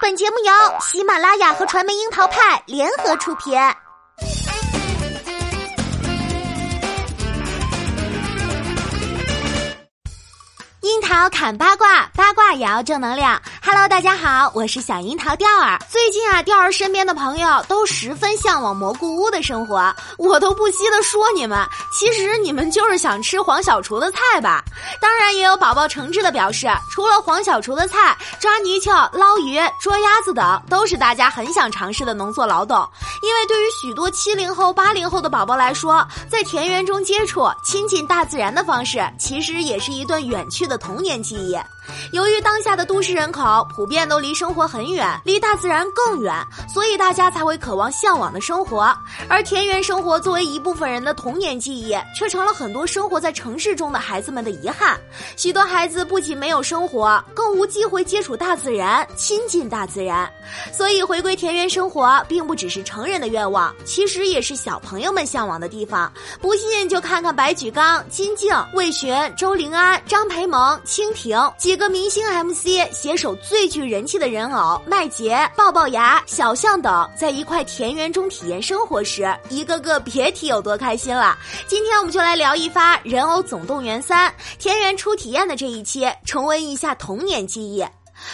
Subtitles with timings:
[0.00, 3.58] 本节目由喜马拉雅和传媒樱桃派联合出品。
[11.18, 13.42] 樱桃砍八卦，八卦也要正能量。
[13.60, 15.76] Hello，大家好，我是小樱桃钓儿。
[15.90, 21.58] 最近啊，钓儿身边的朋友都十分向往蘑菇屋的生活，我都不惜的说你们，
[21.92, 24.62] 其实你们就是想吃黄小厨的菜吧？
[25.00, 32.88] 当然，也有宝宝诚挚的表示，除了黄小厨的菜，抓泥鳅、捞鱼、捉鸭子等，都是大家很想尝试的农作劳动。
[33.22, 41.77] 因为对于许多七零后、八零后的宝宝来说，在田园中接触、亲近大自然的方式，其实也是一段远去的童年记忆。
[42.12, 46.34] 由于当下的都市人口普遍都离生活很远，离大自然更远，
[46.72, 48.96] 所以大家才会渴望向往的生活。
[49.28, 54.98] 而田园生活作为一部分人的童年记忆，却成了很多生活在城市中的孩子们的遗憾。
[55.36, 60.30] 许多孩子不仅没有生活，更无机会接触大自然、亲近大自然。
[60.72, 66.10] 所以，回归田园生活，并不只是成人的愿望，其实也是小朋友们向往的地方。
[66.40, 81.38] 不信就看看白举纲、金靖、魏巡、周灵安、张培萌、蜻蜓几一个明星 MC 携手最具人气的人偶麦杰、抱抱牙、小象等，在一块田园中体验生活时，一个个别提有多开心了。
[81.68, 87.86] 今天我们就来聊一发《人偶总动员三》田园初体验的这一期，重温一下童年记忆。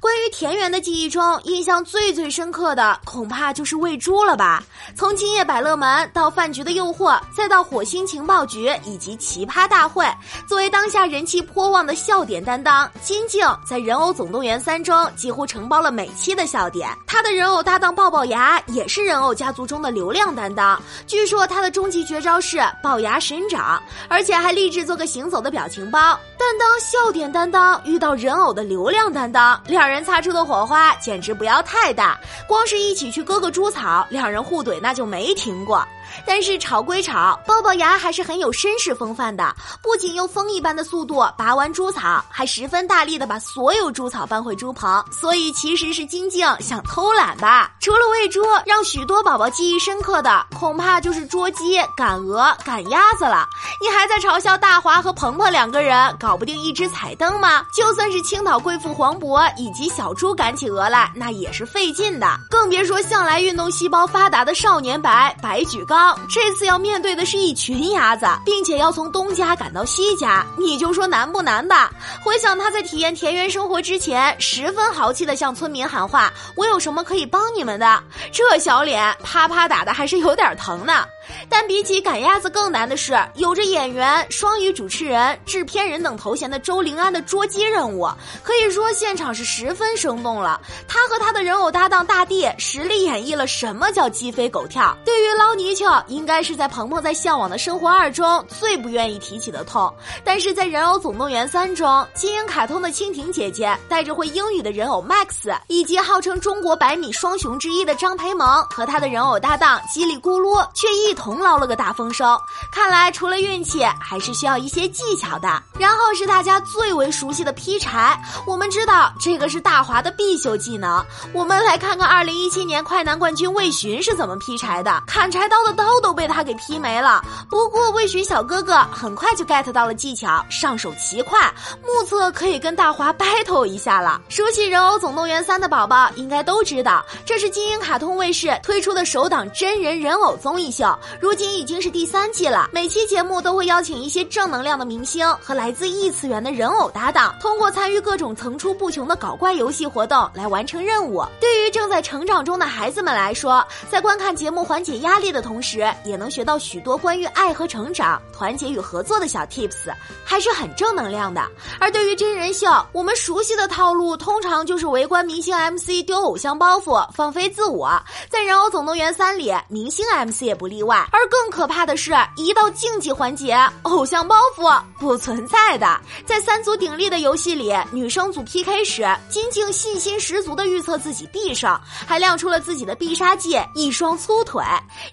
[0.00, 4.62] 关于田园的记忆中，印象最最深刻的恐怕就是喂猪了吧。
[4.94, 10.06] 从今夜百乐门到饭局的诱惑，再到火星情报局以及奇葩大会，
[10.48, 16.88] 作为当下人气颇旺的笑点担当，金靖在《人偶总动员三》中几乎承包了每期的笑点。
[17.06, 20.80] 他的人偶搭档抱抱牙也是人偶家族中的流量担当。
[21.06, 26.18] 据说他的终极绝招是龅牙神掌，而且还立志做个行走的表情包。
[26.38, 32.18] 但当笑点担当遇到人偶的流量担当，两人擦出的火花简直不要太大。
[32.46, 35.86] 光是一起去割个猪草，两人互怼那就没停过。
[36.26, 45.04] 但是吵归吵，抱抱牙还是很有绅士风范的，不仅用风一般的速度拔完猪草，还十分大力的把所有猪草搬回猪棚。
[45.10, 47.70] 所以其实是金靖想偷懒吧。
[47.80, 53.46] 除了喂猪，让许多宝宝记忆深刻的，恐怕就是捉鸡、赶鹅、赶鸭子了。
[53.80, 57.64] 你还在嘲笑大华和鹏鹏两个人搞不定一只彩灯吗？
[57.74, 62.26] 就算是青岛贵妇黄渤以及小猪赶起鹅来，那也是费劲的。
[62.50, 65.95] 更别说向来运动细胞发达的少年白白举高
[66.28, 71.90] 这次要面对的是一群鸭子，并且要从东家赶到西家，你就说难不难吧？
[72.24, 78.02] 回想他在体验田园生活之前，十分豪气的向村民喊话：“我有什么可以帮你们的？”
[78.32, 81.06] 这小脸啪啪打的还是有点疼呢。
[81.48, 88.08] 但比起赶鸭子更难的是，有着演员、双语主持人、制片人等头衔的周灵安的捉鸡任务，
[88.42, 90.60] 可以说现场是十分生动了。
[90.86, 94.96] 他和他的人偶搭档大地实力演绎了什么叫鸡飞狗跳。
[95.04, 99.92] 对于捞泥鳅，应该是在鹏鹏在向往的生活二中最不愿意提起的痛。
[100.24, 111.15] 但是在人偶总动员三中，金鹰卡通的蜻蜓姐姐带着会英语的人偶 Max，以及号称中国百米双雄之一的张培萌和他的人偶搭档叽里咕噜，却一。
[111.16, 112.40] 同捞了个大丰收，
[112.70, 115.60] 看来除了运气，还是需要一些技巧的。
[115.78, 118.16] 然后是大家最为熟悉的劈柴，
[118.46, 121.04] 我们知道这个是大华的必修技能。
[121.32, 127.24] 我们来看看二零一七年快男冠军魏巡是怎么劈柴的，砍柴刀的刀都被他给劈没了。
[127.48, 131.52] 不过魏巡小哥哥很快就 get 到了技巧，上手奇快，
[131.82, 134.20] 目测可以跟大华 battle 一下了。
[134.28, 140.86] 熟悉《人偶总动员三》的宝宝应该都知道，这是金鹰卡通卫视推出的首档真人人偶综艺秀。
[141.20, 151.24] 如今已经是第三季了，每期节目都会邀请一些正能量的明星和来自异次元的人偶搭档，通过参与各种层出不穷的搞怪游戏活动来完成任务。
[151.40, 159.92] 对于正在成长中的孩子们来说，在观看节目缓解压力的同时，也能学到许多关于爱和成长、团结与合作的小 tips，
[160.24, 161.42] 还是很正能量的。
[161.80, 167.90] 而对于真人秀，我们熟悉的套路通常就是围观明星 MC 丢偶像包袱、放飞自我。
[168.28, 170.95] 在《人偶总动员三》里，明星 MC 也不例外。
[171.12, 176.00] 而更可怕的是，一到竞技环节，偶像包袱不存在的。
[176.24, 184.62] 在三组鼎立的游戏里，女生组 PK 时，金靖信心十足的预测自己必胜，还亮出了自己的必杀技——一双粗腿。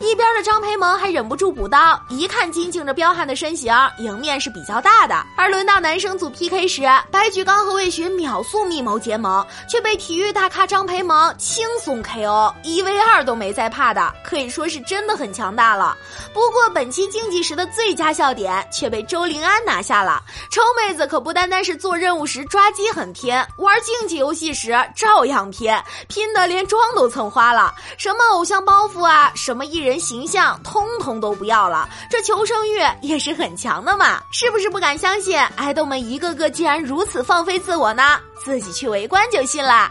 [0.00, 5.14] 一边的张培萌还忍不住补刀，一看金靖这彪悍的身形，赢面是比较大的。
[5.36, 15.96] 而轮到男生组 PK 时，白举纲和魏巡秒速密谋结盟，却被体育大咖张培萌轻松 KO，一 v 二都没在怕的，可以说是真的很强大大了。
[16.34, 20.20] 不过本期竞技时的最佳笑点却被周林安拿下了。
[20.50, 25.72] 臭妹子可不单单是做任务时抓鸡很拼，玩竞技游戏时照样拼，
[26.08, 27.72] 拼的连妆都蹭花了。
[27.96, 31.88] 什么偶像包袱啊，什么艺人形象，通通都不要了。
[32.10, 35.38] 这求生欲也是很强的嘛，是不是不敢相信？
[35.54, 38.18] 爱豆们一个个竟然如此放飞自我呢？
[38.44, 39.88] 自己去围观就信了。